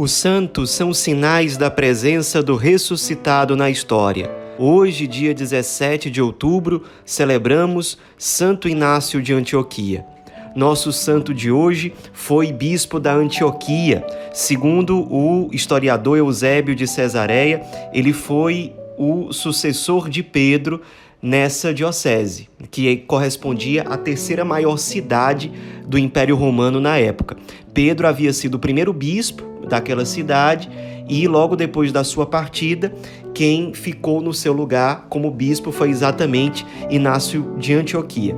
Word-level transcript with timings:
Os 0.00 0.12
santos 0.12 0.70
são 0.70 0.94
sinais 0.94 1.58
da 1.58 1.70
presença 1.70 2.42
do 2.42 2.56
ressuscitado 2.56 3.54
na 3.54 3.68
história. 3.68 4.30
Hoje, 4.58 5.06
dia 5.06 5.34
17 5.34 6.10
de 6.10 6.22
outubro, 6.22 6.84
celebramos 7.04 7.98
Santo 8.16 8.66
Inácio 8.66 9.20
de 9.20 9.34
Antioquia. 9.34 10.02
Nosso 10.56 10.90
santo 10.90 11.34
de 11.34 11.52
hoje 11.52 11.92
foi 12.14 12.50
bispo 12.50 12.98
da 12.98 13.12
Antioquia. 13.12 14.02
Segundo 14.32 15.00
o 15.00 15.50
historiador 15.52 16.16
Eusébio 16.16 16.74
de 16.74 16.86
Cesareia, 16.86 17.60
ele 17.92 18.14
foi 18.14 18.72
o 18.96 19.34
sucessor 19.34 20.08
de 20.08 20.22
Pedro 20.22 20.80
nessa 21.20 21.74
diocese, 21.74 22.48
que 22.70 22.96
correspondia 22.96 23.82
à 23.82 23.98
terceira 23.98 24.46
maior 24.46 24.78
cidade 24.78 25.52
do 25.84 25.98
Império 25.98 26.36
Romano 26.36 26.80
na 26.80 26.96
época. 26.96 27.36
Pedro 27.74 28.06
havia 28.06 28.32
sido 28.32 28.54
o 28.54 28.58
primeiro 28.58 28.94
bispo 28.94 29.49
daquela 29.70 30.04
cidade 30.04 30.68
e 31.08 31.26
logo 31.26 31.56
depois 31.56 31.90
da 31.90 32.04
sua 32.04 32.26
partida, 32.26 32.92
quem 33.32 33.72
ficou 33.72 34.20
no 34.20 34.34
seu 34.34 34.52
lugar 34.52 35.06
como 35.08 35.30
bispo 35.30 35.72
foi 35.72 35.88
exatamente 35.88 36.66
Inácio 36.90 37.54
de 37.58 37.72
Antioquia. 37.72 38.36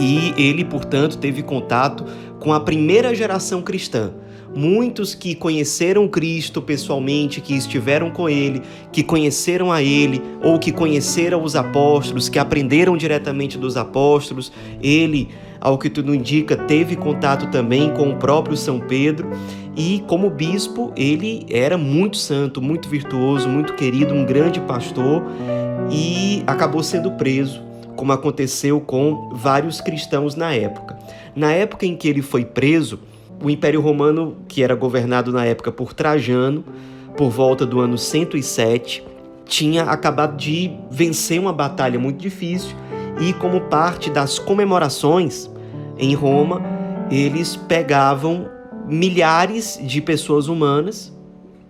E 0.00 0.34
ele, 0.36 0.64
portanto, 0.64 1.18
teve 1.18 1.42
contato 1.42 2.04
com 2.40 2.52
a 2.52 2.60
primeira 2.60 3.14
geração 3.14 3.62
cristã, 3.62 4.12
muitos 4.54 5.14
que 5.14 5.34
conheceram 5.34 6.08
Cristo 6.08 6.60
pessoalmente, 6.62 7.40
que 7.40 7.54
estiveram 7.54 8.10
com 8.10 8.28
Ele, 8.28 8.62
que 8.92 9.02
conheceram 9.02 9.72
a 9.72 9.82
Ele, 9.82 10.20
ou 10.42 10.58
que 10.58 10.72
conheceram 10.72 11.42
os 11.42 11.56
apóstolos, 11.56 12.28
que 12.28 12.38
aprenderam 12.38 12.96
diretamente 12.96 13.58
dos 13.58 13.76
apóstolos. 13.76 14.52
Ele, 14.82 15.28
ao 15.60 15.78
que 15.78 15.90
tudo 15.90 16.14
indica, 16.14 16.56
teve 16.56 16.96
contato 16.96 17.50
também 17.50 17.92
com 17.94 18.10
o 18.10 18.16
próprio 18.16 18.56
São 18.56 18.78
Pedro. 18.78 19.30
E 19.76 20.04
como 20.06 20.30
bispo, 20.30 20.92
ele 20.96 21.46
era 21.50 21.76
muito 21.76 22.16
santo, 22.16 22.62
muito 22.62 22.88
virtuoso, 22.88 23.48
muito 23.48 23.74
querido, 23.74 24.14
um 24.14 24.24
grande 24.24 24.60
pastor 24.60 25.24
e 25.90 26.44
acabou 26.46 26.82
sendo 26.82 27.10
preso, 27.12 27.60
como 27.96 28.12
aconteceu 28.12 28.80
com 28.80 29.30
vários 29.32 29.80
cristãos 29.80 30.36
na 30.36 30.54
época. 30.54 30.96
Na 31.34 31.50
época 31.52 31.86
em 31.86 31.96
que 31.96 32.08
ele 32.08 32.22
foi 32.22 32.44
preso, 32.44 33.00
o 33.42 33.50
Império 33.50 33.80
Romano, 33.80 34.36
que 34.48 34.62
era 34.62 34.74
governado 34.74 35.32
na 35.32 35.44
época 35.44 35.72
por 35.72 35.92
Trajano, 35.92 36.64
por 37.16 37.30
volta 37.30 37.66
do 37.66 37.80
ano 37.80 37.98
107, 37.98 39.04
tinha 39.44 39.84
acabado 39.84 40.36
de 40.36 40.70
vencer 40.90 41.40
uma 41.40 41.52
batalha 41.52 41.98
muito 41.98 42.18
difícil 42.18 42.74
e, 43.20 43.32
como 43.34 43.60
parte 43.62 44.10
das 44.10 44.38
comemorações 44.38 45.50
em 45.98 46.14
Roma, 46.14 46.62
eles 47.10 47.56
pegavam 47.56 48.48
milhares 48.86 49.78
de 49.82 50.00
pessoas 50.00 50.48
humanas 50.48 51.12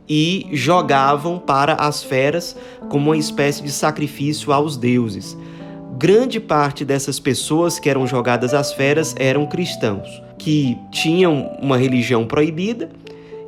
e 0.09 0.47
jogavam 0.53 1.39
para 1.39 1.75
as 1.75 2.03
feras 2.03 2.57
como 2.89 3.11
uma 3.11 3.17
espécie 3.17 3.63
de 3.63 3.71
sacrifício 3.71 4.53
aos 4.53 4.77
deuses. 4.77 5.37
Grande 5.97 6.41
parte 6.41 6.85
dessas 6.85 7.19
pessoas 7.21 7.79
que 7.79 7.89
eram 7.89 8.07
jogadas 8.07 8.53
às 8.53 8.73
feras 8.73 9.15
eram 9.19 9.47
cristãos 9.47 10.23
que 10.39 10.77
tinham 10.91 11.57
uma 11.63 11.79
religião 11.79 12.27
proibida 12.27 12.91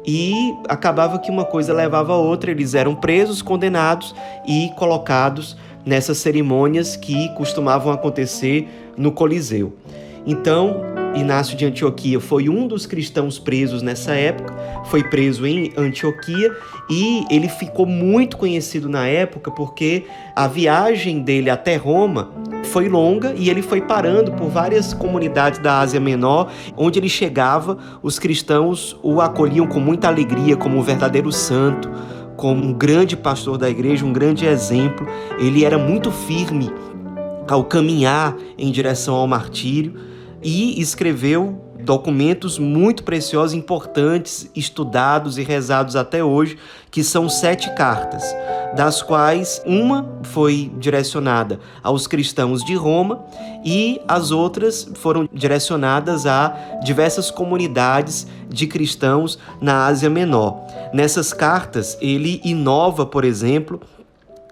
e 0.06 0.54
acabava 0.68 1.18
que 1.18 1.30
uma 1.30 1.44
coisa 1.44 1.74
levava 1.74 2.12
a 2.12 2.16
outra, 2.16 2.50
eles 2.50 2.74
eram 2.74 2.94
presos, 2.94 3.42
condenados 3.42 4.14
e 4.46 4.70
colocados 4.76 5.56
nessas 5.84 6.18
cerimônias 6.18 6.96
que 6.96 7.28
costumavam 7.34 7.92
acontecer 7.92 8.68
no 8.96 9.12
Coliseu. 9.12 9.74
Então, 10.24 10.95
Inácio 11.16 11.56
de 11.56 11.64
Antioquia 11.64 12.20
foi 12.20 12.48
um 12.48 12.68
dos 12.68 12.84
cristãos 12.84 13.38
presos 13.38 13.80
nessa 13.80 14.14
época, 14.14 14.54
foi 14.84 15.02
preso 15.02 15.46
em 15.46 15.72
Antioquia 15.76 16.54
e 16.90 17.24
ele 17.30 17.48
ficou 17.48 17.86
muito 17.86 18.36
conhecido 18.36 18.88
na 18.88 19.06
época 19.06 19.50
porque 19.50 20.04
a 20.34 20.46
viagem 20.46 21.20
dele 21.22 21.48
até 21.48 21.76
Roma 21.76 22.30
foi 22.64 22.88
longa 22.88 23.32
e 23.34 23.48
ele 23.48 23.62
foi 23.62 23.80
parando 23.80 24.32
por 24.32 24.48
várias 24.50 24.92
comunidades 24.92 25.58
da 25.58 25.80
Ásia 25.80 25.98
Menor, 25.98 26.50
onde 26.76 26.98
ele 26.98 27.08
chegava, 27.08 27.78
os 28.02 28.18
cristãos 28.18 28.94
o 29.02 29.20
acolhiam 29.20 29.66
com 29.66 29.80
muita 29.80 30.08
alegria 30.08 30.56
como 30.56 30.76
um 30.76 30.82
verdadeiro 30.82 31.32
santo, 31.32 31.90
como 32.36 32.62
um 32.62 32.74
grande 32.74 33.16
pastor 33.16 33.56
da 33.56 33.70
igreja, 33.70 34.04
um 34.04 34.12
grande 34.12 34.44
exemplo. 34.44 35.06
Ele 35.38 35.64
era 35.64 35.78
muito 35.78 36.12
firme 36.12 36.70
ao 37.48 37.64
caminhar 37.64 38.36
em 38.58 38.70
direção 38.70 39.14
ao 39.14 39.26
martírio 39.26 39.94
e 40.46 40.80
escreveu 40.80 41.60
documentos 41.80 42.56
muito 42.56 43.02
preciosos, 43.02 43.52
importantes, 43.52 44.48
estudados 44.54 45.38
e 45.38 45.42
rezados 45.42 45.96
até 45.96 46.22
hoje, 46.22 46.56
que 46.88 47.02
são 47.02 47.28
sete 47.28 47.74
cartas, 47.74 48.22
das 48.76 49.02
quais 49.02 49.60
uma 49.66 50.08
foi 50.22 50.70
direcionada 50.78 51.58
aos 51.82 52.06
cristãos 52.06 52.64
de 52.64 52.76
Roma 52.76 53.24
e 53.64 54.00
as 54.06 54.30
outras 54.30 54.88
foram 54.94 55.28
direcionadas 55.32 56.26
a 56.26 56.56
diversas 56.84 57.28
comunidades 57.28 58.24
de 58.48 58.68
cristãos 58.68 59.40
na 59.60 59.86
Ásia 59.86 60.08
Menor. 60.08 60.60
Nessas 60.94 61.32
cartas, 61.32 61.98
ele 62.00 62.40
inova, 62.44 63.04
por 63.04 63.24
exemplo, 63.24 63.80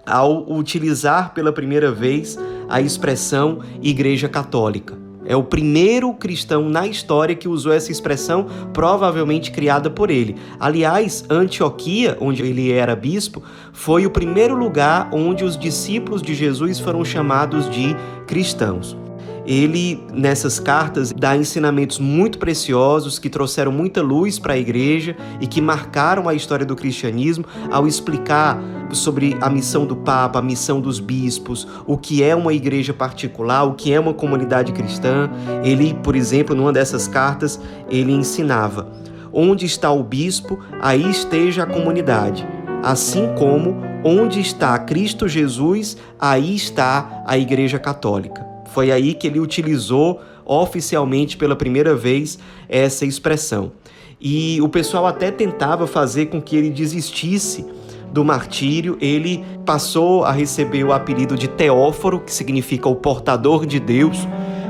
ao 0.05 0.51
utilizar 0.51 1.33
pela 1.33 1.53
primeira 1.53 1.89
vez 1.89 2.37
a 2.67 2.81
expressão 2.81 3.59
Igreja 3.81 4.27
Católica. 4.27 5.04
É 5.25 5.35
o 5.35 5.43
primeiro 5.43 6.13
cristão 6.13 6.69
na 6.69 6.85
história 6.87 7.35
que 7.35 7.47
usou 7.47 7.73
essa 7.73 7.91
expressão, 7.91 8.47
provavelmente 8.73 9.51
criada 9.51 9.89
por 9.89 10.09
ele. 10.09 10.35
Aliás, 10.59 11.25
Antioquia, 11.29 12.17
onde 12.19 12.43
ele 12.43 12.71
era 12.71 12.95
bispo, 12.95 13.43
foi 13.73 14.05
o 14.05 14.11
primeiro 14.11 14.55
lugar 14.55 15.09
onde 15.11 15.43
os 15.43 15.57
discípulos 15.57 16.21
de 16.21 16.35
Jesus 16.35 16.79
foram 16.79 17.03
chamados 17.03 17.69
de 17.69 17.95
cristãos. 18.27 19.04
Ele, 19.45 20.03
nessas 20.11 20.59
cartas, 20.59 21.11
dá 21.11 21.37
ensinamentos 21.37 21.99
muito 21.99 22.39
preciosos 22.39 23.19
que 23.19 23.29
trouxeram 23.29 23.71
muita 23.71 24.01
luz 24.01 24.39
para 24.39 24.53
a 24.53 24.57
igreja 24.57 25.15
e 25.39 25.45
que 25.45 25.61
marcaram 25.61 26.27
a 26.27 26.33
história 26.33 26.65
do 26.65 26.75
cristianismo 26.75 27.45
ao 27.71 27.87
explicar 27.87 28.59
sobre 28.91 29.37
a 29.41 29.49
missão 29.49 29.85
do 29.85 29.95
Papa, 29.95 30.39
a 30.39 30.41
missão 30.41 30.81
dos 30.81 30.99
bispos, 30.99 31.67
o 31.85 31.97
que 31.97 32.23
é 32.23 32.35
uma 32.35 32.53
igreja 32.53 32.93
particular, 32.93 33.63
o 33.63 33.73
que 33.73 33.93
é 33.93 33.99
uma 33.99 34.13
comunidade 34.13 34.71
cristã. 34.71 35.29
Ele, 35.63 35.93
por 36.03 36.15
exemplo, 36.15 36.55
numa 36.55 36.73
dessas 36.73 37.07
cartas, 37.07 37.59
ele 37.89 38.11
ensinava: 38.11 38.91
onde 39.31 39.65
está 39.65 39.91
o 39.91 40.03
bispo, 40.03 40.59
aí 40.81 41.09
esteja 41.09 41.63
a 41.63 41.67
comunidade. 41.67 42.47
Assim 42.81 43.33
como 43.35 43.75
onde 44.03 44.39
está 44.39 44.77
Cristo 44.79 45.27
Jesus, 45.27 45.97
aí 46.19 46.55
está 46.55 47.23
a 47.25 47.37
Igreja 47.37 47.79
Católica. 47.79 48.54
Foi 48.75 48.91
aí 48.91 49.13
que 49.13 49.25
ele 49.25 49.39
utilizou 49.39 50.21
oficialmente 50.43 51.37
pela 51.37 51.55
primeira 51.55 51.95
vez 51.95 52.37
essa 52.67 53.05
expressão. 53.05 53.71
E 54.19 54.61
o 54.61 54.67
pessoal 54.67 55.07
até 55.07 55.31
tentava 55.31 55.87
fazer 55.87 56.25
com 56.25 56.41
que 56.41 56.57
ele 56.57 56.69
desistisse 56.69 57.65
do 58.11 58.25
martírio, 58.25 58.97
ele 58.99 59.45
passou 59.65 60.25
a 60.25 60.31
receber 60.33 60.83
o 60.83 60.91
apelido 60.91 61.37
de 61.37 61.47
Teóforo, 61.47 62.19
que 62.19 62.33
significa 62.33 62.89
o 62.89 62.97
portador 62.97 63.65
de 63.65 63.79
Deus, 63.79 64.27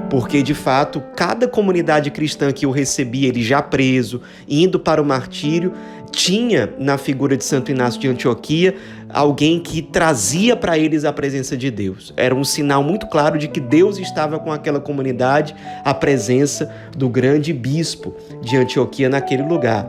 porque 0.08 0.44
de 0.44 0.54
fato 0.54 1.02
cada 1.16 1.48
comunidade 1.48 2.12
cristã 2.12 2.52
que 2.52 2.68
o 2.68 2.72
recebia, 2.72 3.28
ele 3.28 3.42
já 3.42 3.60
preso, 3.60 4.22
indo 4.48 4.80
para 4.80 5.02
o 5.02 5.06
martírio, 5.06 5.74
tinha 6.16 6.74
na 6.80 6.98
figura 6.98 7.36
de 7.36 7.44
Santo 7.44 7.72
Inácio 7.72 8.00
de 8.00 8.08
Antioquia 8.08 8.76
alguém 9.10 9.60
que 9.60 9.82
trazia 9.82 10.56
para 10.56 10.78
eles 10.78 11.04
a 11.04 11.12
presença 11.12 11.58
de 11.58 11.70
Deus. 11.70 12.14
Era 12.16 12.34
um 12.34 12.44
sinal 12.44 12.82
muito 12.82 13.08
claro 13.08 13.38
de 13.38 13.50
que 13.50 13.60
Deus 13.60 13.98
estava 14.00 14.40
com 14.40 14.52
aquela 14.52 14.80
comunidade, 14.80 15.54
a 15.84 15.94
presença 15.94 16.74
do 16.98 17.10
grande 17.10 17.52
bispo 17.52 18.16
de 18.42 18.56
Antioquia 18.56 19.10
naquele 19.10 19.44
lugar. 19.44 19.86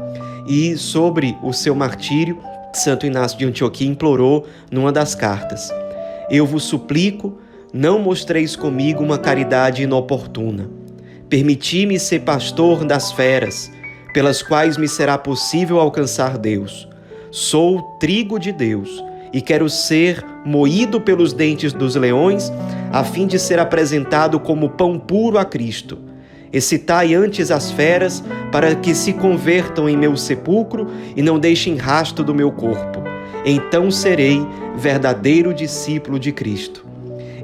E 0.49 0.77
sobre 0.77 1.37
o 1.43 1.53
seu 1.53 1.75
martírio, 1.75 2.39
Santo 2.73 3.07
Inácio 3.07 3.39
de 3.39 3.47
Antioquia 3.47 3.89
implorou 3.89 4.47
numa 4.71 4.93
das 4.93 5.15
cartas: 5.15 5.73
Eu 6.29 6.45
vos 6.45 6.65
suplico, 6.65 7.39
não 7.73 8.01
mostreis 8.01 8.57
comigo 8.57 9.03
uma 9.03 9.17
caridade 9.17 9.83
inoportuna. 9.83 10.69
Permiti-me 11.29 11.99
ser 11.99 12.21
pastor 12.21 12.85
das 12.85 13.11
feras, 13.13 13.71
pelas 14.17 14.41
quais 14.41 14.79
me 14.79 14.89
será 14.89 15.19
possível 15.19 15.79
alcançar 15.79 16.39
Deus. 16.39 16.89
Sou 17.31 17.83
trigo 18.01 18.39
de 18.39 18.51
Deus 18.51 19.05
e 19.31 19.43
quero 19.43 19.69
ser 19.69 20.25
moído 20.43 20.99
pelos 20.99 21.35
dentes 21.35 21.75
dos 21.75 21.97
leões, 21.97 22.51
a 22.91 23.05
fim 23.05 23.27
de 23.27 23.39
ser 23.39 23.59
apresentado 23.59 24.41
como 24.41 24.71
pão 24.71 24.99
puro 24.99 25.37
a 25.37 25.45
Cristo. 25.45 25.99
Excitai 26.51 27.15
antes 27.15 27.51
as 27.51 27.71
feras, 27.71 28.25
para 28.51 28.75
que 28.75 28.95
se 28.95 29.13
convertam 29.13 29.87
em 29.87 29.99
meu 29.99 30.17
sepulcro 30.17 30.89
e 31.15 31.21
não 31.21 31.39
deixem 31.39 31.77
rasto 31.77 32.25
do 32.25 32.35
meu 32.35 32.51
corpo. 32.51 33.03
Então 33.45 33.91
serei 33.91 34.41
verdadeiro 34.79 35.53
discípulo 35.53 36.19
de 36.19 36.33
Cristo. 36.33 36.86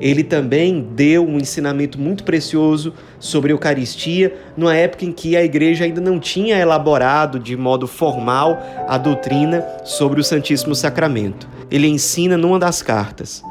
Ele 0.03 0.25
também 0.25 0.85
deu 0.97 1.25
um 1.25 1.39
ensinamento 1.39 1.97
muito 1.97 2.25
precioso 2.25 2.93
sobre 3.21 3.53
Eucaristia, 3.53 4.35
numa 4.57 4.75
época 4.75 5.05
em 5.05 5.13
que 5.13 5.37
a 5.37 5.45
igreja 5.45 5.85
ainda 5.85 6.01
não 6.01 6.19
tinha 6.19 6.59
elaborado 6.59 7.39
de 7.39 7.57
modo 7.57 7.87
formal 7.87 8.61
a 8.89 8.99
doutrina 8.99 9.65
sobre 9.85 10.21
o 10.21 10.25
Santíssimo 10.25 10.75
Sacramento. 10.75 11.49
Ele 11.71 11.87
ensina 11.87 12.37
numa 12.37 12.59
das 12.59 12.83
cartas: 12.83 13.45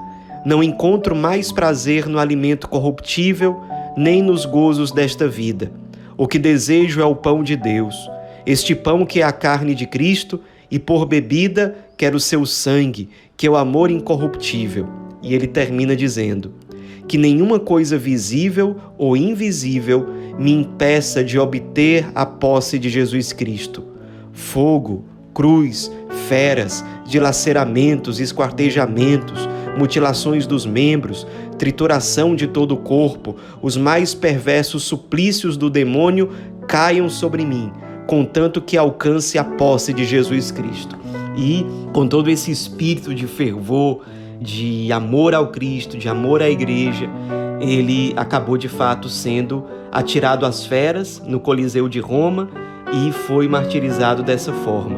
Não 0.45 0.61
encontro 0.61 1.15
mais 1.15 1.53
prazer 1.53 2.05
no 2.05 2.19
alimento 2.19 2.67
corruptível, 2.67 3.61
nem 3.95 4.21
nos 4.21 4.45
gozos 4.45 4.91
desta 4.91 5.29
vida. 5.29 5.71
O 6.17 6.27
que 6.27 6.37
desejo 6.37 6.99
é 6.99 7.05
o 7.05 7.15
pão 7.15 7.43
de 7.43 7.55
Deus, 7.55 7.95
este 8.45 8.75
pão 8.75 9.05
que 9.05 9.21
é 9.21 9.23
a 9.23 9.31
carne 9.31 9.73
de 9.73 9.85
Cristo, 9.85 10.41
e 10.69 10.77
por 10.77 11.05
bebida 11.05 11.77
quero 11.95 12.17
o 12.17 12.19
seu 12.19 12.45
sangue, 12.45 13.07
que 13.37 13.47
é 13.47 13.49
o 13.49 13.55
amor 13.55 13.89
incorruptível. 13.89 15.00
E 15.21 15.33
ele 15.33 15.47
termina 15.47 15.95
dizendo: 15.95 16.53
Que 17.07 17.17
nenhuma 17.17 17.59
coisa 17.59 17.97
visível 17.97 18.75
ou 18.97 19.15
invisível 19.15 20.07
me 20.37 20.51
impeça 20.51 21.23
de 21.23 21.37
obter 21.37 22.09
a 22.15 22.25
posse 22.25 22.79
de 22.79 22.89
Jesus 22.89 23.31
Cristo. 23.33 23.83
Fogo, 24.33 25.05
cruz, 25.33 25.91
feras, 26.27 26.83
dilaceramentos, 27.05 28.19
esquartejamentos, 28.19 29.47
mutilações 29.77 30.45
dos 30.45 30.65
membros, 30.65 31.27
trituração 31.57 32.35
de 32.35 32.47
todo 32.47 32.73
o 32.73 32.77
corpo, 32.77 33.35
os 33.61 33.77
mais 33.77 34.13
perversos 34.13 34.83
suplícios 34.83 35.57
do 35.57 35.69
demônio 35.69 36.29
caiam 36.67 37.09
sobre 37.09 37.45
mim, 37.45 37.71
contanto 38.07 38.61
que 38.61 38.77
alcance 38.77 39.37
a 39.37 39.43
posse 39.43 39.93
de 39.93 40.05
Jesus 40.05 40.51
Cristo. 40.51 40.97
E 41.37 41.65
com 41.93 42.07
todo 42.07 42.29
esse 42.29 42.51
espírito 42.51 43.13
de 43.13 43.27
fervor, 43.27 44.01
de 44.41 44.91
amor 44.91 45.35
ao 45.35 45.49
Cristo, 45.49 45.97
de 45.97 46.09
amor 46.09 46.41
à 46.41 46.49
igreja, 46.49 47.07
ele 47.59 48.11
acabou 48.17 48.57
de 48.57 48.67
fato 48.67 49.07
sendo 49.07 49.63
atirado 49.91 50.47
às 50.47 50.65
feras 50.65 51.21
no 51.23 51.39
Coliseu 51.39 51.87
de 51.87 51.99
Roma 51.99 52.49
e 52.91 53.11
foi 53.11 53.47
martirizado 53.47 54.23
dessa 54.23 54.51
forma. 54.51 54.97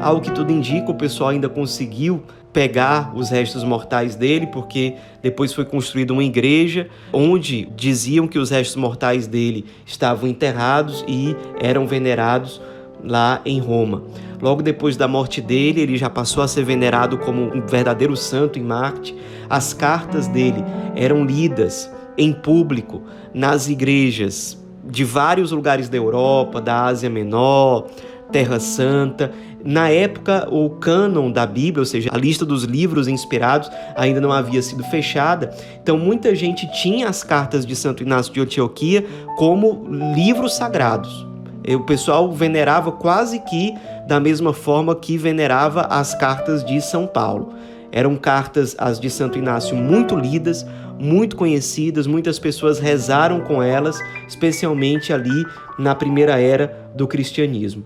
Ao 0.00 0.20
que 0.20 0.30
tudo 0.30 0.52
indica, 0.52 0.90
o 0.90 0.94
pessoal 0.94 1.30
ainda 1.30 1.48
conseguiu 1.48 2.22
pegar 2.52 3.12
os 3.16 3.30
restos 3.30 3.64
mortais 3.64 4.14
dele, 4.14 4.46
porque 4.46 4.94
depois 5.22 5.52
foi 5.52 5.64
construída 5.64 6.12
uma 6.12 6.22
igreja 6.22 6.88
onde 7.12 7.68
diziam 7.74 8.28
que 8.28 8.38
os 8.38 8.50
restos 8.50 8.76
mortais 8.76 9.26
dele 9.26 9.64
estavam 9.86 10.28
enterrados 10.28 11.04
e 11.08 11.34
eram 11.60 11.86
venerados 11.86 12.60
lá 13.02 13.40
em 13.44 13.58
Roma. 13.60 14.02
Logo 14.40 14.62
depois 14.62 14.96
da 14.96 15.08
morte 15.08 15.40
dele, 15.40 15.80
ele 15.80 15.96
já 15.96 16.08
passou 16.08 16.42
a 16.42 16.48
ser 16.48 16.64
venerado 16.64 17.18
como 17.18 17.42
um 17.42 17.66
verdadeiro 17.66 18.16
santo 18.16 18.58
em 18.58 18.62
Marte. 18.62 19.14
As 19.50 19.72
cartas 19.72 20.28
dele 20.28 20.64
eram 20.94 21.24
lidas 21.24 21.90
em 22.16 22.32
público 22.32 23.02
nas 23.34 23.68
igrejas 23.68 24.58
de 24.84 25.04
vários 25.04 25.52
lugares 25.52 25.88
da 25.88 25.96
Europa, 25.96 26.60
da 26.60 26.84
Ásia 26.84 27.10
Menor, 27.10 27.86
Terra 28.30 28.60
Santa. 28.60 29.32
Na 29.64 29.88
época, 29.88 30.48
o 30.50 30.70
cânon 30.70 31.32
da 31.32 31.44
Bíblia, 31.44 31.82
ou 31.82 31.86
seja, 31.86 32.10
a 32.12 32.16
lista 32.16 32.46
dos 32.46 32.62
livros 32.62 33.08
inspirados, 33.08 33.68
ainda 33.96 34.20
não 34.20 34.32
havia 34.32 34.62
sido 34.62 34.84
fechada. 34.84 35.52
Então, 35.82 35.98
muita 35.98 36.34
gente 36.34 36.70
tinha 36.80 37.08
as 37.08 37.24
cartas 37.24 37.66
de 37.66 37.74
Santo 37.74 38.02
Inácio 38.02 38.32
de 38.32 38.40
Antioquia 38.40 39.04
como 39.36 39.86
livros 40.14 40.54
sagrados. 40.54 41.26
O 41.68 41.80
pessoal 41.80 42.32
venerava 42.32 42.92
quase 42.92 43.40
que 43.40 43.74
da 44.08 44.18
mesma 44.18 44.54
forma 44.54 44.96
que 44.96 45.18
venerava 45.18 45.82
as 45.82 46.14
cartas 46.14 46.64
de 46.64 46.80
São 46.80 47.06
Paulo. 47.06 47.52
Eram 47.92 48.16
cartas, 48.16 48.74
as 48.78 48.98
de 48.98 49.10
Santo 49.10 49.36
Inácio, 49.36 49.76
muito 49.76 50.16
lidas, 50.16 50.64
muito 50.98 51.36
conhecidas, 51.36 52.06
muitas 52.06 52.38
pessoas 52.38 52.78
rezaram 52.78 53.42
com 53.42 53.62
elas, 53.62 54.00
especialmente 54.26 55.12
ali 55.12 55.44
na 55.78 55.94
primeira 55.94 56.40
era 56.40 56.90
do 56.94 57.06
cristianismo. 57.06 57.84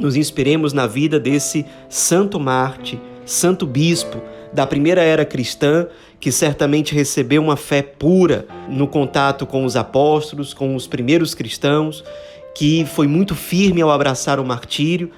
Nos 0.00 0.16
inspiremos 0.16 0.72
na 0.72 0.88
vida 0.88 1.20
desse 1.20 1.64
santo 1.88 2.40
Marte, 2.40 3.00
santo 3.24 3.64
bispo 3.66 4.20
da 4.52 4.66
primeira 4.66 5.02
era 5.02 5.24
cristã, 5.24 5.86
que 6.18 6.32
certamente 6.32 6.92
recebeu 6.92 7.40
uma 7.40 7.56
fé 7.56 7.82
pura 7.82 8.46
no 8.68 8.88
contato 8.88 9.46
com 9.46 9.64
os 9.64 9.76
apóstolos, 9.76 10.52
com 10.52 10.74
os 10.74 10.88
primeiros 10.88 11.36
cristãos 11.36 12.02
que 12.56 12.86
foi 12.86 13.06
muito 13.06 13.34
firme 13.34 13.82
ao 13.82 13.90
abraçar 13.90 14.40
o 14.40 14.44
martírio, 14.44 15.10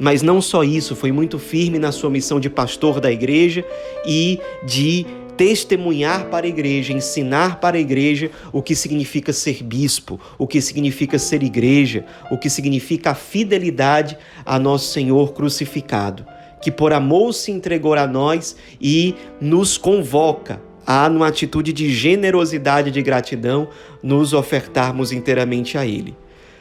mas 0.00 0.22
não 0.22 0.40
só 0.40 0.64
isso, 0.64 0.96
foi 0.96 1.12
muito 1.12 1.38
firme 1.38 1.78
na 1.78 1.92
sua 1.92 2.08
missão 2.08 2.40
de 2.40 2.48
pastor 2.48 3.00
da 3.00 3.12
igreja 3.12 3.62
e 4.06 4.40
de 4.64 5.04
testemunhar 5.36 6.26
para 6.26 6.46
a 6.46 6.48
igreja, 6.48 6.94
ensinar 6.94 7.60
para 7.60 7.76
a 7.76 7.80
igreja 7.80 8.30
o 8.50 8.62
que 8.62 8.74
significa 8.74 9.30
ser 9.30 9.62
bispo, 9.62 10.18
o 10.38 10.46
que 10.46 10.62
significa 10.62 11.18
ser 11.18 11.42
igreja, 11.42 12.06
o 12.30 12.38
que 12.38 12.48
significa 12.48 13.10
a 13.10 13.14
fidelidade 13.14 14.16
a 14.44 14.58
nosso 14.58 14.90
Senhor 14.90 15.34
crucificado, 15.34 16.26
que 16.62 16.70
por 16.70 16.94
amor 16.94 17.34
se 17.34 17.50
entregou 17.52 17.92
a 17.94 18.06
nós 18.06 18.56
e 18.80 19.14
nos 19.38 19.76
convoca 19.76 20.62
a, 20.86 21.10
numa 21.10 21.28
atitude 21.28 21.74
de 21.74 21.92
generosidade 21.92 22.88
e 22.88 22.92
de 22.92 23.02
gratidão, 23.02 23.68
nos 24.02 24.32
ofertarmos 24.32 25.12
inteiramente 25.12 25.76
a 25.76 25.86
Ele. 25.86 26.16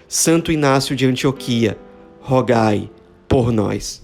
Santo 0.09 0.51
Inácio 0.51 0.93
de 0.93 1.05
Antioquia, 1.05 1.77
rogai 2.19 2.89
por 3.29 3.51
nós. 3.51 4.01